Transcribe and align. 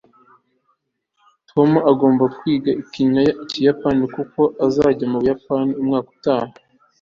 tom 1.49 1.69
agomba 1.91 2.23
kwiga 2.37 2.71
ikiyapani 2.81 4.05
kuko 4.15 4.41
azajya 4.65 5.05
mu 5.11 5.17
buyapani 5.21 5.71
umwaka 5.81 6.09
utaha 6.15 6.53